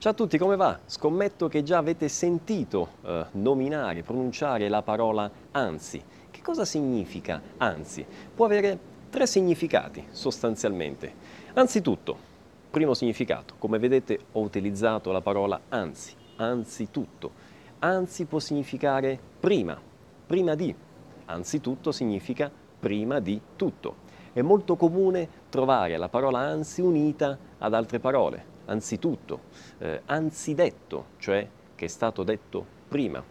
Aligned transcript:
Ciao 0.00 0.12
a 0.12 0.14
tutti, 0.14 0.38
come 0.38 0.54
va? 0.54 0.78
Scommetto 0.86 1.48
che 1.48 1.64
già 1.64 1.78
avete 1.78 2.06
sentito 2.06 2.90
eh, 3.02 3.26
nominare, 3.32 4.04
pronunciare 4.04 4.68
la 4.68 4.80
parola 4.80 5.28
anzi. 5.50 6.00
Che 6.30 6.40
cosa 6.40 6.64
significa 6.64 7.42
anzi? 7.56 8.06
Può 8.32 8.44
avere 8.44 8.78
tre 9.10 9.26
significati 9.26 10.06
sostanzialmente. 10.12 11.12
Anzitutto, 11.54 12.16
primo 12.70 12.94
significato, 12.94 13.54
come 13.58 13.80
vedete 13.80 14.20
ho 14.30 14.40
utilizzato 14.40 15.10
la 15.10 15.20
parola 15.20 15.62
anzi, 15.68 16.14
anzitutto. 16.36 17.32
Anzi 17.80 18.24
può 18.26 18.38
significare 18.38 19.18
prima, 19.40 19.76
prima 20.24 20.54
di. 20.54 20.72
Anzitutto 21.24 21.90
significa 21.90 22.48
prima 22.78 23.18
di 23.18 23.40
tutto. 23.56 23.96
È 24.32 24.42
molto 24.42 24.76
comune 24.76 25.28
trovare 25.48 25.96
la 25.96 26.08
parola 26.08 26.38
anzi 26.38 26.82
unita 26.82 27.36
ad 27.58 27.74
altre 27.74 27.98
parole, 27.98 28.56
anzitutto, 28.68 29.40
eh, 29.78 30.02
anzidetto, 30.06 31.06
cioè 31.18 31.46
che 31.74 31.84
è 31.84 31.88
stato 31.88 32.22
detto 32.22 32.64
prima, 32.88 33.22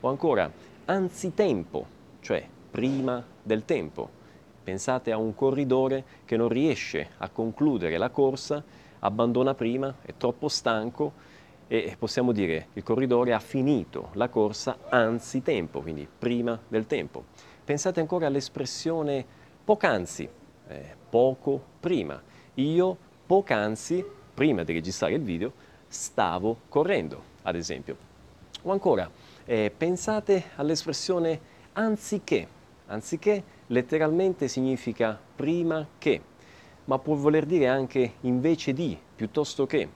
o 0.00 0.08
ancora 0.08 0.50
anzitempo, 0.86 1.86
cioè 2.20 2.46
prima 2.70 3.24
del 3.42 3.64
tempo. 3.64 4.20
Pensate 4.64 5.12
a 5.12 5.18
un 5.18 5.34
corridore 5.34 6.04
che 6.24 6.36
non 6.36 6.48
riesce 6.48 7.10
a 7.18 7.28
concludere 7.28 7.98
la 7.98 8.10
corsa, 8.10 8.62
abbandona 9.00 9.54
prima, 9.54 9.94
è 10.02 10.14
troppo 10.16 10.48
stanco 10.48 11.30
e 11.66 11.96
possiamo 11.98 12.32
dire 12.32 12.68
il 12.74 12.82
corridore 12.82 13.32
ha 13.32 13.38
finito 13.38 14.10
la 14.12 14.28
corsa 14.28 14.78
anzitempo, 14.88 15.80
quindi 15.80 16.06
prima 16.06 16.58
del 16.68 16.86
tempo. 16.86 17.24
Pensate 17.64 18.00
ancora 18.00 18.26
all'espressione 18.26 19.24
poc'anzi, 19.64 20.28
eh, 20.68 20.96
poco 21.08 21.62
prima. 21.80 22.20
Io 22.54 22.96
poc'anzi 23.26 24.04
prima 24.34 24.64
di 24.64 24.72
registrare 24.72 25.14
il 25.14 25.22
video, 25.22 25.52
stavo 25.88 26.60
correndo, 26.68 27.22
ad 27.42 27.56
esempio. 27.56 27.96
O 28.62 28.72
ancora, 28.72 29.10
eh, 29.44 29.72
pensate 29.76 30.50
all'espressione 30.56 31.40
anziché. 31.72 32.60
Anziché 32.86 33.42
letteralmente 33.68 34.48
significa 34.48 35.18
prima 35.36 35.86
che, 35.98 36.20
ma 36.84 36.98
può 36.98 37.14
voler 37.14 37.46
dire 37.46 37.68
anche 37.68 38.14
invece 38.20 38.72
di, 38.72 38.98
piuttosto 39.14 39.66
che. 39.66 39.88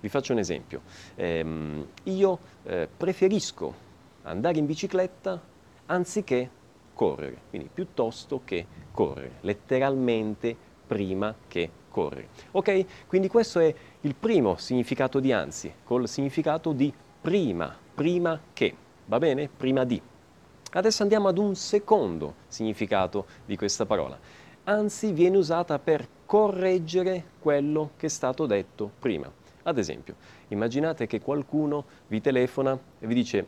Vi 0.00 0.08
faccio 0.08 0.32
un 0.32 0.38
esempio. 0.38 0.82
Eh, 1.16 1.84
io 2.04 2.38
eh, 2.64 2.88
preferisco 2.94 3.86
andare 4.22 4.58
in 4.58 4.66
bicicletta 4.66 5.40
anziché 5.86 6.50
correre, 6.94 7.38
quindi 7.48 7.70
piuttosto 7.72 8.42
che 8.44 8.66
correre, 8.92 9.38
letteralmente 9.42 10.56
prima 10.88 11.34
che 11.46 11.70
correre. 11.88 12.28
Ok? 12.52 13.06
Quindi 13.06 13.28
questo 13.28 13.60
è 13.60 13.72
il 14.00 14.14
primo 14.14 14.56
significato 14.56 15.20
di 15.20 15.32
anzi, 15.32 15.72
col 15.84 16.08
significato 16.08 16.72
di 16.72 16.92
prima, 17.20 17.76
prima 17.94 18.40
che, 18.52 18.74
va 19.06 19.18
bene? 19.18 19.48
Prima 19.54 19.84
di. 19.84 20.00
Adesso 20.72 21.02
andiamo 21.02 21.28
ad 21.28 21.38
un 21.38 21.54
secondo 21.54 22.34
significato 22.48 23.26
di 23.44 23.56
questa 23.56 23.86
parola. 23.86 24.18
Anzi 24.64 25.12
viene 25.12 25.36
usata 25.36 25.78
per 25.78 26.06
correggere 26.26 27.24
quello 27.38 27.92
che 27.96 28.06
è 28.06 28.10
stato 28.10 28.46
detto 28.46 28.90
prima. 28.98 29.30
Ad 29.62 29.78
esempio, 29.78 30.16
immaginate 30.48 31.06
che 31.06 31.20
qualcuno 31.20 31.84
vi 32.08 32.20
telefona 32.20 32.78
e 32.98 33.06
vi 33.06 33.14
dice 33.14 33.46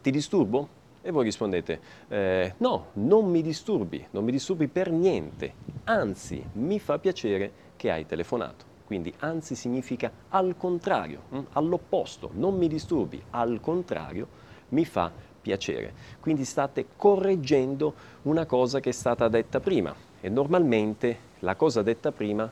ti 0.00 0.10
disturbo? 0.10 0.79
E 1.02 1.10
voi 1.10 1.24
rispondete, 1.24 1.80
eh, 2.08 2.54
no, 2.58 2.88
non 2.94 3.30
mi 3.30 3.40
disturbi, 3.40 4.06
non 4.10 4.22
mi 4.22 4.32
disturbi 4.32 4.68
per 4.68 4.90
niente, 4.90 5.54
anzi 5.84 6.44
mi 6.54 6.78
fa 6.78 6.98
piacere 6.98 7.52
che 7.76 7.90
hai 7.90 8.04
telefonato. 8.04 8.64
Quindi 8.84 9.14
anzi 9.20 9.54
significa 9.54 10.10
al 10.28 10.56
contrario, 10.58 11.22
hm? 11.30 11.40
all'opposto, 11.52 12.30
non 12.34 12.56
mi 12.58 12.68
disturbi, 12.68 13.22
al 13.30 13.60
contrario 13.60 14.26
mi 14.70 14.84
fa 14.84 15.10
piacere. 15.40 15.94
Quindi 16.20 16.44
state 16.44 16.86
correggendo 16.96 17.94
una 18.22 18.44
cosa 18.44 18.80
che 18.80 18.90
è 18.90 18.92
stata 18.92 19.28
detta 19.28 19.58
prima 19.58 19.94
e 20.20 20.28
normalmente 20.28 21.28
la 21.38 21.54
cosa 21.54 21.82
detta 21.82 22.12
prima 22.12 22.50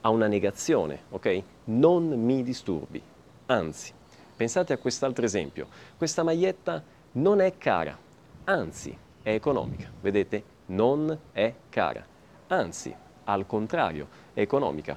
ha 0.00 0.08
una 0.08 0.28
negazione, 0.28 1.00
ok? 1.10 1.42
Non 1.64 2.08
mi 2.08 2.42
disturbi, 2.42 3.02
anzi. 3.46 3.92
Pensate 4.34 4.72
a 4.72 4.78
quest'altro 4.78 5.24
esempio. 5.24 5.66
Questa 5.96 6.22
maglietta 6.22 6.82
non 7.12 7.40
è 7.40 7.58
cara, 7.58 7.96
anzi 8.44 8.96
è 9.22 9.30
economica. 9.30 9.90
Vedete? 10.00 10.44
Non 10.66 11.16
è 11.32 11.52
cara, 11.68 12.04
anzi, 12.48 12.94
al 13.24 13.46
contrario, 13.46 14.08
è 14.32 14.40
economica. 14.40 14.96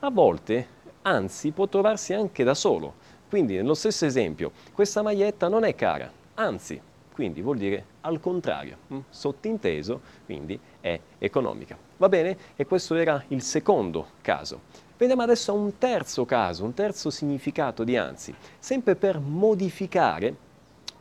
A 0.00 0.10
volte, 0.10 0.68
anzi, 1.02 1.50
può 1.50 1.66
trovarsi 1.66 2.12
anche 2.12 2.44
da 2.44 2.54
solo. 2.54 2.94
Quindi, 3.28 3.56
nello 3.56 3.74
stesso 3.74 4.04
esempio, 4.04 4.52
questa 4.72 5.02
maglietta 5.02 5.48
non 5.48 5.64
è 5.64 5.74
cara, 5.74 6.10
anzi, 6.34 6.80
quindi 7.12 7.40
vuol 7.40 7.56
dire 7.56 7.84
al 8.02 8.20
contrario, 8.20 8.76
hm? 8.86 8.98
sottinteso, 9.08 10.00
quindi 10.24 10.58
è 10.80 11.00
economica. 11.18 11.76
Va 11.96 12.08
bene? 12.08 12.36
E 12.54 12.66
questo 12.66 12.94
era 12.94 13.24
il 13.28 13.42
secondo 13.42 14.10
caso. 14.20 14.84
Vediamo 14.96 15.22
adesso 15.22 15.52
un 15.52 15.76
terzo 15.78 16.24
caso, 16.24 16.64
un 16.64 16.74
terzo 16.74 17.10
significato 17.10 17.82
di 17.82 17.96
anzi, 17.96 18.34
sempre 18.58 18.94
per 18.94 19.18
modificare 19.18 20.44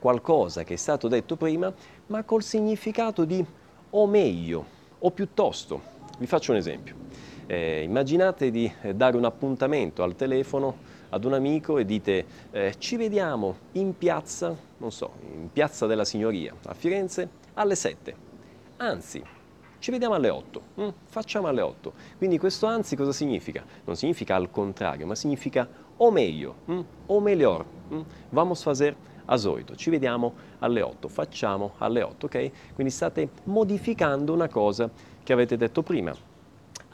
qualcosa 0.05 0.63
che 0.63 0.75
è 0.75 0.77
stato 0.77 1.07
detto 1.07 1.35
prima, 1.35 1.73
ma 2.07 2.23
col 2.23 2.43
significato 2.43 3.25
di 3.25 3.43
o 3.89 4.05
meglio, 4.05 4.63
o 4.99 5.09
piuttosto. 5.09 5.81
Vi 6.19 6.27
faccio 6.27 6.51
un 6.51 6.57
esempio. 6.57 6.93
Eh, 7.47 7.81
immaginate 7.81 8.51
di 8.51 8.71
eh, 8.83 8.93
dare 8.93 9.17
un 9.17 9.25
appuntamento 9.25 10.03
al 10.03 10.15
telefono 10.15 10.77
ad 11.09 11.25
un 11.25 11.33
amico 11.33 11.79
e 11.79 11.85
dite 11.85 12.25
eh, 12.51 12.75
ci 12.77 12.97
vediamo 12.97 13.55
in 13.73 13.97
piazza, 13.97 14.55
non 14.77 14.91
so, 14.91 15.13
in 15.33 15.51
piazza 15.51 15.87
della 15.87 16.05
Signoria 16.05 16.53
a 16.65 16.75
Firenze 16.75 17.27
alle 17.55 17.73
7. 17.73 18.15
Anzi, 18.77 19.23
ci 19.79 19.89
vediamo 19.89 20.13
alle 20.13 20.29
8, 20.29 20.61
mm, 20.81 20.87
facciamo 21.05 21.47
alle 21.47 21.61
8. 21.61 21.93
Quindi 22.19 22.37
questo 22.37 22.67
anzi 22.67 22.95
cosa 22.95 23.11
significa? 23.11 23.63
Non 23.85 23.95
significa 23.95 24.35
al 24.35 24.51
contrario, 24.51 25.07
ma 25.07 25.15
significa 25.15 25.67
o 25.97 26.11
meglio, 26.11 26.57
mm, 26.69 26.79
o 27.07 27.19
miglior. 27.19 27.65
Mm, 27.91 28.01
vamos 28.29 28.61
fazer 28.61 28.95
a 29.25 29.35
Zoito. 29.37 29.75
Ci 29.75 29.89
vediamo 29.89 30.33
alle 30.59 30.81
8, 30.81 31.07
facciamo 31.07 31.73
alle 31.77 32.01
8, 32.01 32.25
ok? 32.25 32.51
Quindi 32.73 32.91
state 32.91 33.29
modificando 33.43 34.33
una 34.33 34.47
cosa 34.47 34.89
che 35.23 35.33
avete 35.33 35.57
detto 35.57 35.81
prima. 35.81 36.13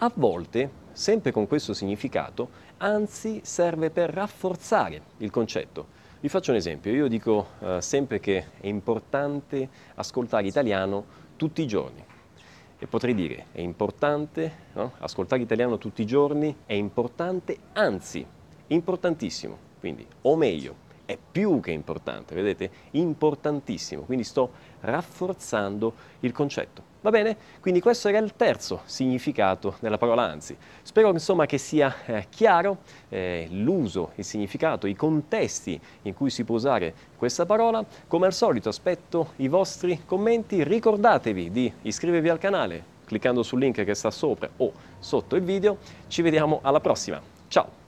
A 0.03 0.11
volte, 0.15 0.69
sempre 0.91 1.31
con 1.31 1.47
questo 1.47 1.73
significato, 1.73 2.49
anzi 2.77 3.41
serve 3.43 3.89
per 3.91 4.09
rafforzare 4.11 5.01
il 5.17 5.29
concetto. 5.29 5.99
Vi 6.19 6.29
faccio 6.29 6.51
un 6.51 6.57
esempio, 6.57 6.91
io 6.91 7.07
dico 7.07 7.47
eh, 7.59 7.81
sempre 7.81 8.19
che 8.19 8.45
è 8.59 8.67
importante 8.67 9.69
ascoltare 9.95 10.47
italiano 10.47 11.05
tutti 11.35 11.61
i 11.61 11.67
giorni. 11.67 12.03
E 12.77 12.87
potrei 12.87 13.13
dire, 13.13 13.45
è 13.51 13.61
importante 13.61 14.51
no? 14.73 14.93
ascoltare 14.99 15.41
italiano 15.41 15.77
tutti 15.77 16.01
i 16.01 16.05
giorni, 16.05 16.55
è 16.65 16.73
importante, 16.73 17.57
anzi, 17.73 18.25
importantissimo. 18.67 19.57
Quindi, 19.79 20.05
o 20.21 20.35
meglio, 20.35 20.75
è 21.05 21.17
più 21.31 21.59
che 21.59 21.71
importante, 21.71 22.35
vedete? 22.35 22.69
Importantissimo, 22.91 24.03
quindi 24.03 24.23
sto 24.23 24.51
rafforzando 24.81 25.93
il 26.21 26.31
concetto. 26.31 26.89
Va 27.01 27.09
bene? 27.09 27.35
Quindi 27.59 27.81
questo 27.81 28.09
era 28.09 28.19
il 28.19 28.33
terzo 28.35 28.81
significato 28.85 29.75
della 29.79 29.97
parola 29.97 30.21
anzi. 30.21 30.55
Spero 30.83 31.09
insomma 31.09 31.47
che 31.47 31.57
sia 31.57 32.05
eh, 32.05 32.27
chiaro 32.29 32.79
eh, 33.09 33.47
l'uso, 33.49 34.11
il 34.15 34.23
significato, 34.23 34.85
i 34.85 34.95
contesti 34.95 35.79
in 36.03 36.13
cui 36.13 36.29
si 36.29 36.43
può 36.43 36.55
usare 36.55 36.93
questa 37.17 37.45
parola. 37.45 37.83
Come 38.07 38.27
al 38.27 38.33
solito 38.33 38.69
aspetto 38.69 39.33
i 39.37 39.47
vostri 39.47 40.03
commenti, 40.05 40.63
ricordatevi 40.63 41.49
di 41.49 41.73
iscrivervi 41.81 42.29
al 42.29 42.37
canale 42.37 42.89
cliccando 43.11 43.43
sul 43.43 43.59
link 43.59 43.83
che 43.83 43.93
sta 43.93 44.09
sopra 44.09 44.49
o 44.57 44.71
sotto 44.99 45.35
il 45.35 45.43
video. 45.43 45.77
Ci 46.07 46.21
vediamo 46.21 46.59
alla 46.61 46.79
prossima. 46.79 47.21
Ciao! 47.49 47.80